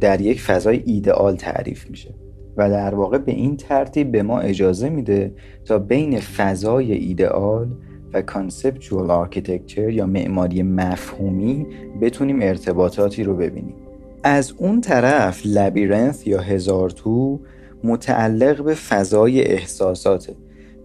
[0.00, 2.14] در یک فضای ایدئال تعریف میشه
[2.56, 7.68] و در واقع به این ترتیب به ما اجازه میده تا بین فضای ایدئال
[8.12, 11.66] و conceptual architecture یا معماری مفهومی
[12.00, 13.74] بتونیم ارتباطاتی رو ببینیم.
[14.22, 17.40] از اون طرف لبیرنث یا هزار تو
[17.84, 20.34] متعلق به فضای احساساته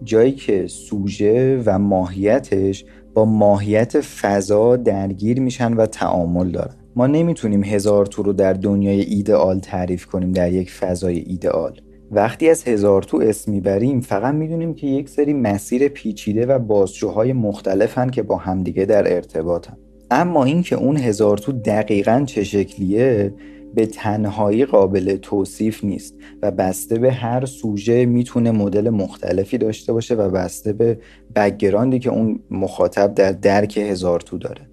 [0.04, 6.74] جایی که سوژه و ماهیتش با ماهیت فضا درگیر میشن و تعامل دارن.
[6.96, 11.80] ما نمی‌تونیم هزار تو رو در دنیای ایدئال تعریف کنیم در یک فضای ایدئال.
[12.14, 17.32] وقتی از هزار تو اسم می‌بریم فقط می‌دونیم که یک سری مسیر پیچیده و بازجوهای
[17.32, 19.76] مختلفن که با همدیگه در ارتباطن.
[20.10, 23.34] اما اینکه اون هزار تو دقیقا چه شکلیه
[23.74, 30.14] به تنهایی قابل توصیف نیست و بسته به هر سوژه می‌تونه مدل مختلفی داشته باشه
[30.14, 30.98] و بسته به
[31.36, 34.68] بگراندی که اون مخاطب در درک هزار تو داره.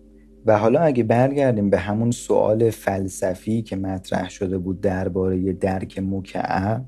[0.45, 6.86] و حالا اگه برگردیم به همون سوال فلسفی که مطرح شده بود درباره درک مکعب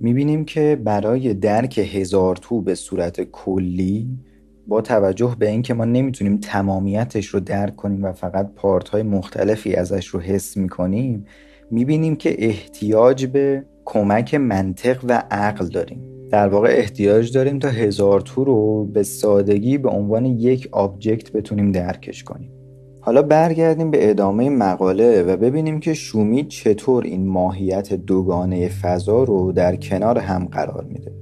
[0.00, 4.08] می‌بینیم که برای درک هزار تو به صورت کلی
[4.66, 9.74] با توجه به اینکه ما نمی‌تونیم تمامیتش رو درک کنیم و فقط پارت های مختلفی
[9.74, 11.26] ازش رو حس می‌کنیم
[11.70, 16.00] می‌بینیم که احتیاج به کمک منطق و عقل داریم.
[16.30, 21.72] در واقع احتیاج داریم تا هزار تو رو به سادگی به عنوان یک آبجکت بتونیم
[21.72, 22.57] درکش کنیم.
[23.08, 29.52] حالا برگردیم به ادامه مقاله و ببینیم که شومی چطور این ماهیت دوگانه فضا رو
[29.52, 31.12] در کنار هم قرار میده.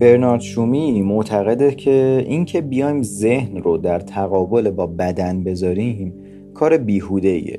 [0.00, 6.14] برنارد شومی معتقده که اینکه بیایم ذهن رو در تقابل با بدن بذاریم
[6.54, 7.58] کار بیهوده ایه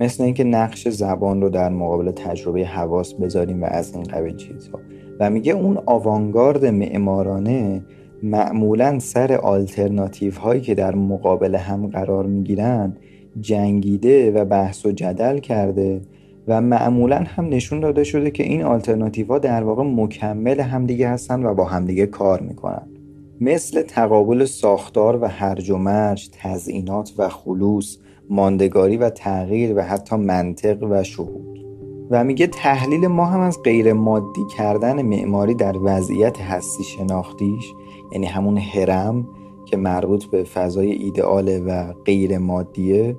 [0.00, 4.80] مثل اینکه نقش زبان رو در مقابل تجربه حواس بذاریم و از این قبیل چیزها.
[5.20, 7.84] و میگه اون آوانگارد معمارانه
[8.22, 12.96] معمولا سر آلترناتیو هایی که در مقابل هم قرار می‌گیرن
[13.40, 16.00] جنگیده و بحث و جدل کرده
[16.48, 21.46] و معمولا هم نشون داده شده که این آلترناتیو ها در واقع مکمل همدیگه هستن
[21.46, 22.86] و با همدیگه کار می‌کنن.
[23.40, 27.96] مثل تقابل ساختار و هرج و مرج، تزئینات و خلوص،
[28.30, 31.58] ماندگاری و تغییر و حتی منطق و شهود.
[32.10, 37.72] و میگه تحلیل ما هم از غیر مادی کردن معماری در وضعیت هستی شناختیش
[38.12, 39.26] یعنی همون هرم
[39.64, 43.16] که مربوط به فضای ایدئاله و غیر مادیه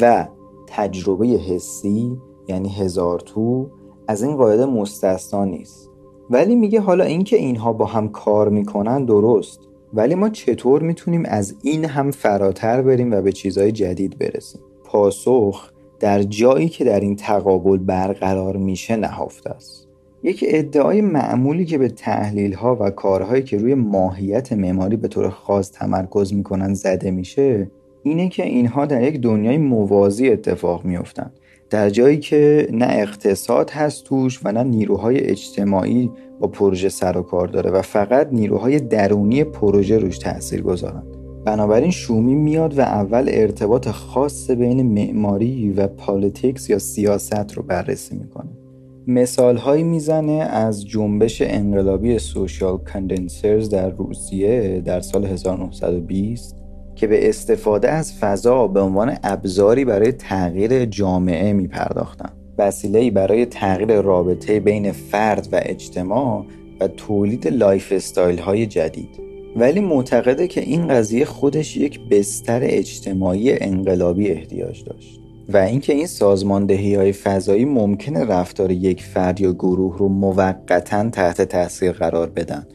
[0.00, 0.28] و
[0.66, 2.18] تجربه حسی
[2.48, 3.70] یعنی هزار تو
[4.08, 5.90] از این قاعده مستثنا نیست.
[6.30, 9.60] ولی میگه حالا اینکه اینها با هم کار می‌کنن درست.
[9.94, 15.70] ولی ما چطور می‌تونیم از این هم فراتر بریم و به چیزهای جدید برسیم؟ پاسخ
[16.00, 19.83] در جایی که در این تقابل برقرار میشه نهفته است.
[20.24, 25.28] یک ادعای معمولی که به تحلیل ها و کارهایی که روی ماهیت معماری به طور
[25.28, 27.70] خاص تمرکز می‌کنن زده میشه
[28.02, 31.30] اینه که اینها در یک دنیای موازی اتفاق میفتن
[31.70, 36.10] در جایی که نه اقتصاد هست توش و نه نیروهای اجتماعی
[36.40, 41.02] با پروژه سر و کار داره و فقط نیروهای درونی پروژه روش تاثیر گذارن
[41.44, 48.16] بنابراین شومی میاد و اول ارتباط خاص بین معماری و politics یا سیاست رو بررسی
[48.16, 48.63] می‌کنه.
[49.06, 56.56] مثال هایی می‌زنه از جنبش انقلابی social condensers در روسیه در سال 1920
[56.94, 63.46] که به استفاده از فضا به عنوان ابزاری برای تغییر جامعه می پرداختن وسیله برای
[63.46, 66.46] تغییر رابطه بین فرد و اجتماع
[66.80, 69.20] و تولید lifestyle های جدید.
[69.56, 75.23] ولی معتقده که این قضیه خودش یک بستر اجتماعی انقلابی احتیاج داشت.
[75.48, 81.42] و اینکه این سازماندهی های فضایی ممکنه رفتار یک فرد یا گروه رو موقتا تحت
[81.42, 82.66] تاثیر قرار بدن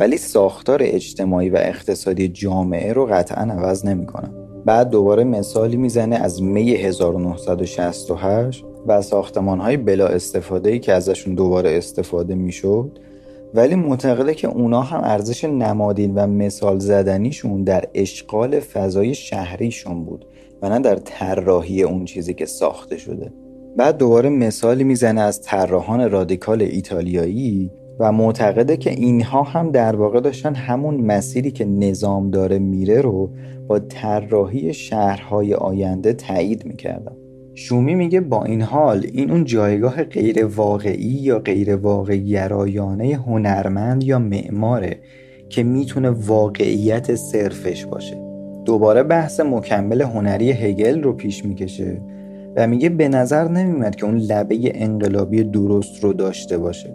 [0.00, 4.30] ولی ساختار اجتماعی و اقتصادی جامعه رو قطعا عوض نمی‌کنن.
[4.64, 11.70] بعد دوباره مثالی می‌زنه از می 1968 و ساختمان های بلا استفاده که ازشون دوباره
[11.70, 12.98] استفاده می‌شد
[13.54, 20.24] ولی معتقده که اونا هم ارزش نمادین و مثال زدنیشون در اشغال فضای شهریشون بود
[20.62, 23.32] و نه در طراحی اون چیزی که ساخته شده.
[23.76, 30.20] بعد دوباره مثالی می‌زنه از طراحان رادیکال ایتالیایی و معتقده که اینها هم در واقع
[30.20, 33.30] داشتن همون مسیری که نظام داره میره رو
[33.68, 37.16] با طراحی شهرهای آینده تایید می‌کردن.
[37.60, 44.04] شومی میگه با این حال این اون جایگاه غیر واقعی یا غیر واقعی گرایانه هنرمند
[44.04, 44.98] یا معماره
[45.48, 48.16] که می‌تونه واقعیت صرفش باشه.
[48.64, 52.00] دوباره بحث مکمل هنری هگل رو پیش می‌کشه
[52.56, 56.94] و میگه به نظر نمیمد که اون لبه انقلابی درست رو داشته باشه.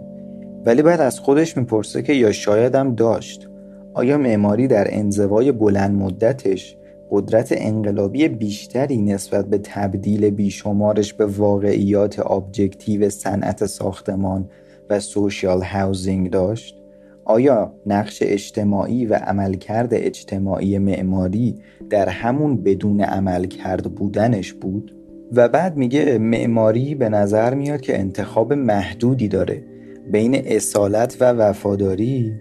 [0.66, 3.48] ولی بعد از خودش می‌پرسه که یا شایدم داشت.
[3.94, 6.76] آیا معماری در انزوای بلند مدتش
[7.10, 14.48] قدرت انقلابی بیشتری نسبت به تبدیل بیشمارش به واقعیات objective صنعت ساختمان
[14.90, 16.80] و social housing داشت؟
[17.24, 21.54] آیا نقش اجتماعی و عملکرد اجتماعی معماری
[21.90, 24.96] در همون بدون عملکرد بودنش بود؟
[25.32, 29.64] و بعد میگه معماری به نظر میاد که انتخاب محدودی داره
[30.12, 32.32] بین اصالت و وفاداری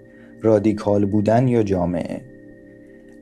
[0.42, 2.33] رادیکال بودن یا جامعه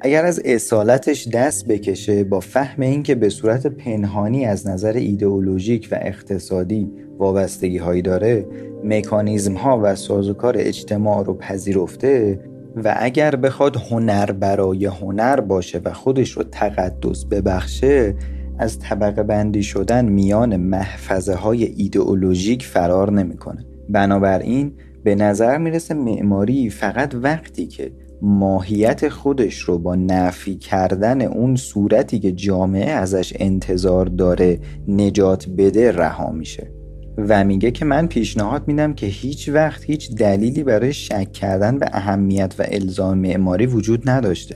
[0.03, 5.97] اگر از اصالتش دست بکشه با فهم اینکه به صورت پنهانی از نظر ایدئولوژیک و
[6.01, 8.45] اقتصادی وابستگی هایی داره
[8.83, 12.39] مکانیزم ها و سازوکار اجتماع رو پذیرفته
[12.83, 18.15] و اگر بخواد هنر برای هنر باشه و خودش رو تقدس ببخشه
[18.59, 23.65] از طبقه بندی شدن میان محفظه های ایدئولوژیک فرار نمی‌کنه.
[23.89, 31.55] بنابراین به نظر می‌رسه معماری فقط وقتی که ماهیت خودش رو با نفی کردن اون
[31.55, 36.71] صورتی که جامعه ازش انتظار داره نجات بده رها میشه.
[37.17, 41.89] و میگه که من پیشنهاد میدم که هیچ وقت هیچ دلیلی برای شک کردن به
[41.93, 44.55] اهمیت و الزام معماری وجود نداشته.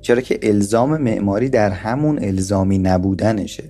[0.00, 3.64] چرا که الزام معماری در همون الزامی نبودنشه.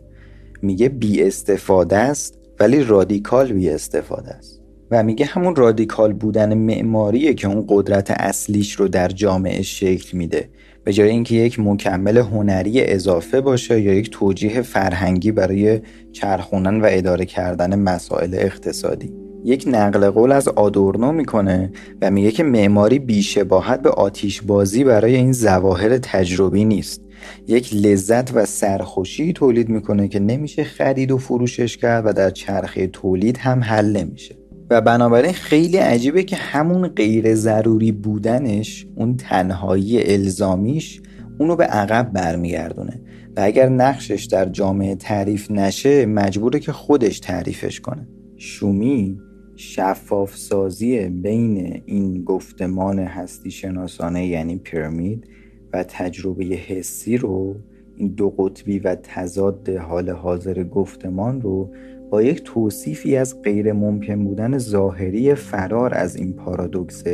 [0.62, 4.57] میگه بی استفاده است ولی رادیکال بی استفاده است.
[4.90, 10.48] و میگه همون رادیکال بودن معماریه که اون قدرت اصلیش رو در جامعه شکل میده.
[10.84, 15.80] به جای اینکه یک مکمل هنری اضافه باشه یا یک توجیه فرهنگی برای
[16.12, 19.12] چرخونن و اداره کردن مسائل اقتصادی.
[19.44, 21.72] یک نقل قول از آدورنو می‌کنه
[22.02, 27.02] و میگه که معماری بیشباهت به آتیش بازی برای این ظواهر تجربی نیست.
[27.46, 32.86] یک لذت و سرخوشی تولید می‌کنه که نمیشه خرید و فروشش کرد و در چرخه
[32.86, 34.37] تولید هم حل نمیشه.
[34.70, 41.00] و بنابراین خیلی عجیبه که همون غیر ضروری بودنش اون تنهایی الزامیش
[41.38, 43.00] اونو به عقب برمیگردونه.
[43.36, 48.08] و اگر نقشش در جامعه تعریف نشه مجبوره که خودش تعریفش کنه.
[48.36, 49.18] شومی
[49.56, 55.28] شفاف سازی بین این گفتمان هستی شناسانه یعنی پیرامید
[55.72, 57.56] و تجربه حسی رو
[57.96, 61.70] این دو قطبی و تضاد حال حاضر گفتمان رو
[62.10, 67.04] با یک توصیفی از غیر ممکن بودن ظاهری فرار از این پارادوکس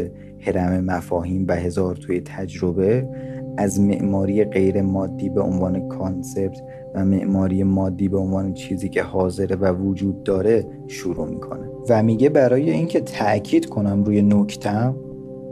[0.41, 3.09] هرم مفاهیم و هزار توی تجربه
[3.57, 6.63] از معماری غیر مادی به عنوان concept
[6.95, 11.69] و معماری مادی به عنوان چیزی که حاضره و وجود داره شروع می‌کنه.
[11.89, 14.97] و میگه برای اینکه تاکید کنم روی نکتم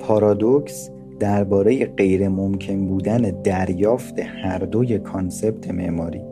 [0.00, 0.90] پارادوکس
[1.20, 6.31] درباره غیر ممکن بودن دریافت هر دوی concept معماری.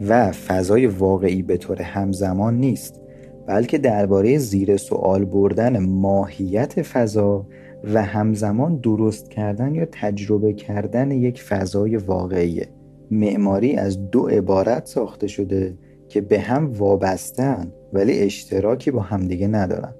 [0.00, 3.00] و فضای واقعی به طور همزمان نیست
[3.46, 7.46] بلکه درباره زیر سوال بردن ماهیت فضا
[7.94, 12.62] و همزمان درست کردن یا تجربه کردن یک فضای واقعی
[13.10, 15.78] معماری از دو عبارت ساخته شده
[16.08, 19.94] که به هم وابستن ولی اشتراکی با همدیگه ندارن.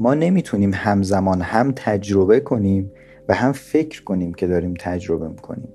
[0.00, 2.92] ما نمی‌تونیم همزمان هم تجربه کنیم
[3.28, 5.68] و هم فکر کنیم که داریم تجربه می‌کنیم.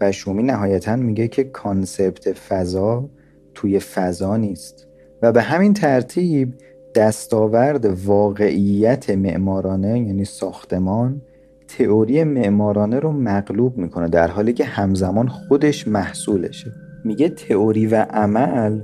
[0.00, 3.08] و شومی نهایتا میگه که concept فضا
[3.54, 4.86] توی فضا نیست.
[5.22, 6.54] و به همین ترتیب
[6.94, 11.20] دستاورد واقعیت معمارانه یعنی ساختمان
[11.68, 16.72] تئوری معمارانه رو مغلوب می‌کنه در حالی که همزمان خودش محصولشه.
[17.04, 18.80] میگه تئوری و عمل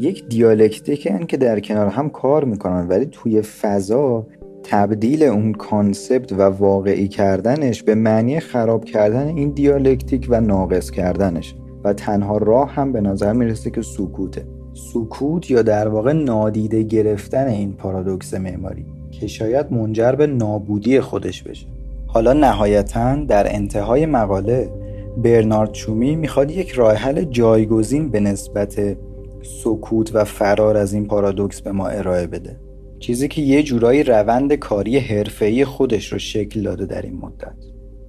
[0.00, 4.26] یک دیالکتیکن که در کنار هم کار می‌کنن ولی توی فضا
[4.64, 11.54] تبدیل اون concept و واقعی کردنش به معنی خراب کردن این دیالکتیک و ناقص کردنش.
[11.84, 14.46] و تنها راه هم به نظر می‌رسه که سکوته.
[14.92, 21.42] سکوت یا در واقع نادیده گرفتن این پارادوکس معماری که شاید منجر به نابودی خودش
[21.42, 21.66] بشه.
[22.06, 24.70] حالا نهایتا در انتهای مقاله
[25.16, 28.96] برنارد شومی می‌خواد یک راه حل جایگزین به نسبت
[29.42, 32.56] سکوت و فرار از این پارادوکس به ما ارائه بده.
[32.98, 37.56] چیزی که یه جورایی روند کاری حرفه‌ای خودش رو شکل داده در این مدت.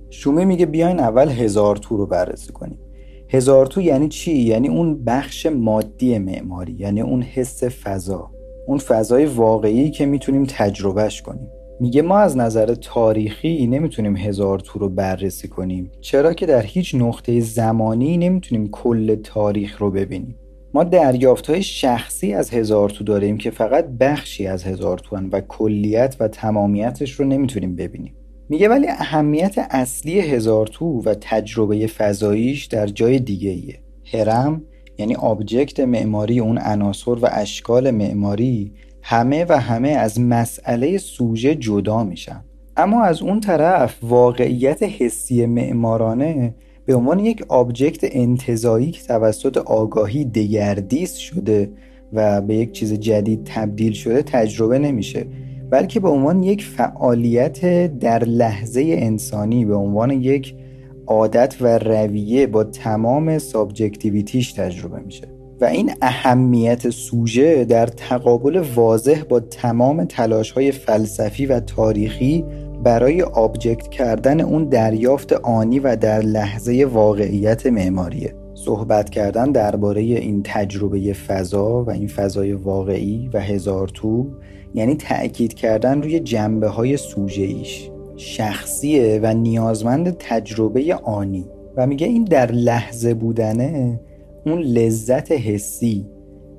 [0.09, 2.79] شومی میگه بیاین اول هزار تو رو بررسی کنیم.
[3.29, 8.31] هزار تو یعنی چی؟ یعنی اون بخش مادی معماری یعنی اون حس فضا
[8.67, 11.47] اون فضای واقعی که می‌تونیم تجربهش کنیم.
[11.79, 16.95] میگه ما از نظر تاریخی نمی‌تونیم هزار تو رو بررسی کنیم چرا که در هیچ
[16.95, 20.35] نقطه زمانی نمی‌تونیم کل تاریخ رو ببینیم.
[20.75, 25.41] ما دریافت های شخصی از هزار تو داریم که فقط بخشی از هزار تو و
[25.41, 28.15] کلیت و تمامیتش رو نمی‌تونیم ببینیم.
[28.49, 33.79] میگه ولی اهمیت اصلی هزار تو و تجربه فضاییش در جای دیگه ایه
[34.13, 34.61] هرم
[34.97, 42.03] یعنی object معماری اون عناصر و اشکال معماری همه و همه از مسئله سوژه جدا
[42.03, 42.43] میشن.
[42.77, 46.55] اما از اون طرف واقعیت حسی معمارانه
[46.85, 51.69] به عنوان یک object انتزاعی که توسط آگاهی دگردیس شده
[52.13, 55.25] و به یک چیز جدید تبدیل شده تجربه نمیشه.
[55.69, 60.55] بلکه به عنوان یک فعالیت در لحظه انسانی به عنوان یک
[61.07, 65.27] عادت و رویه با تمام subjectivity ش تجربه میشه.
[65.61, 72.45] و این اهمیت سوژه در تقابل واضح با تمام تلاش های فلسفی و تاریخی
[72.83, 78.35] برای object کردن اون دریافت آنی و در لحظه واقعیت معماریه.
[78.53, 84.27] صحبت کردن درباره این تجربه فضا و این فضای واقعی و هزار تو
[84.73, 91.45] یعنی تأکید کردن روی جنبه های سوژه ایش شخصیه و نیازمند تجربه آنی.
[91.77, 93.99] و میگه این در لحظه بودنه
[94.45, 96.05] اون لذت حسی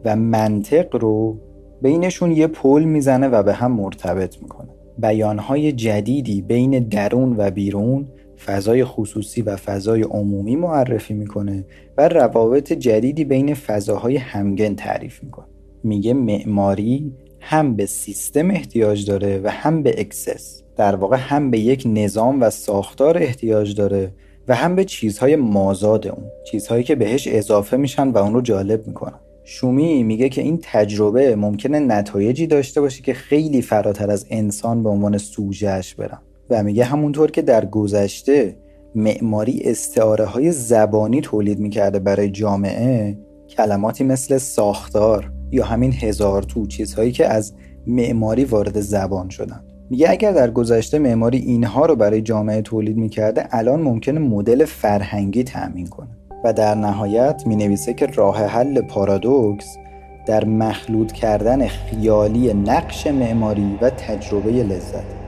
[0.04, 1.36] و منطق رو
[1.82, 4.75] بینشون یه پل می‌زنه و به هم مرتبط می‌کنه.
[4.98, 8.08] بیانهای جدیدی بین درون و بیرون
[8.44, 11.64] فضای خصوصی و فضای عمومی معرفی می‌کنه
[11.98, 15.46] و روابط جدیدی بین فضاهای همگن تعریف می‌کنه.
[15.84, 20.62] میگه معماری هم به سیستم احتیاج داره و هم به excess.
[20.76, 24.12] در واقع هم به یک نظام و ساختار احتیاج داره
[24.48, 26.24] و هم به چیزهای مازاد اون.
[26.50, 29.18] چیزهایی که بهش اضافه میشن و اون رو جالب می‌کنن.
[29.48, 34.88] شومی میگه که این تجربه ممکنه نتایجی داشته باشه که خیلی فراتر از انسان به
[34.88, 36.18] عنوان سوژهش برن
[36.50, 38.56] و میگه همونطور که در گذشته
[38.94, 43.18] معماری استعاره های زبانی تولید می‌کرده برای جامعه
[43.48, 47.54] کلماتی مثل ساختار یا همین هزار تو چیزهایی که از
[47.86, 49.64] معماری وارد زبان شدن.
[49.90, 55.44] میگه اگر در گذشته معماری اینها رو برای جامعه تولید می‌کرده الان ممکنه مدل فرهنگی
[55.44, 56.25] تأمین کنه.
[56.46, 59.78] و در نهایت می نویسه که راه حل پارادوکس
[60.26, 65.25] در مخلوط کردن خیالی نقش معماری و تجربه لذت.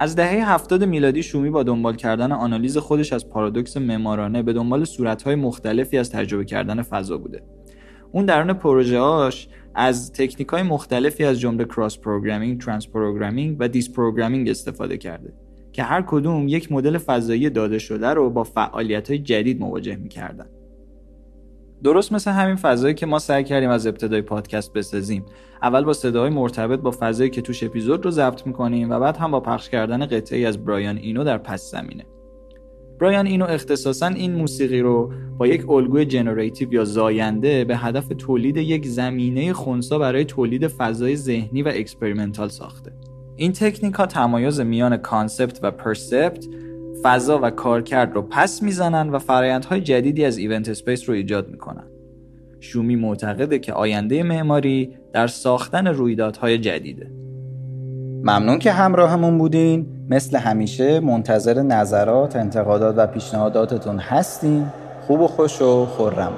[0.00, 4.84] از دهه 70 میلادی شومی با دنبال کردن آنالیز خودش از پارادوکس معمارانه به دنبال
[4.84, 7.42] صورتهای مختلفی از تجربه کردن فضا بوده.
[8.12, 14.48] اون درون پروژه‌هاش از تکنیک‌های مختلفی از جمله cross programming، trans programming و dis programming
[14.48, 15.32] استفاده کرده
[15.72, 20.46] که هر کدوم یک مدل فضایی داده شده رو با فعالیت‌های جدید مواجه می‌کردن.
[21.84, 25.24] درست مثل همین فضایی که ما سعی کردیم از ابتدای پادکست بسازیم.
[25.62, 29.30] اول با صداهای مرتبط با فضایی که توش اپیزود رو ضبط می‌کنیم و بعد هم
[29.30, 32.06] با پخش کردن قطعه از برایان اینو در پس زمینه.
[33.00, 38.56] برایان اینو اختصاصا این موسیقی رو با یک الگوی generative یا زاینده به هدف تولید
[38.56, 42.92] یک زمینه خونسا برای تولید فضای ذهنی و experimental ساخته.
[43.36, 46.46] این تکنیک ها تمایز میان concept و percept
[47.02, 51.84] فضا و کارکرد رو پس می‌زنن و فرایندهای جدیدی از event space رو ایجاد می‌کنن.
[52.60, 57.10] شومی معتقده که آینده معماری در ساختن رویدادهای جدیده.
[58.22, 59.86] ممنون که همراهمون بودین.
[60.10, 64.72] مثل همیشه منتظر نظرات، انتقادات و پیشنهاداتتون هستیم.
[65.06, 66.32] خوب و خوش و خورم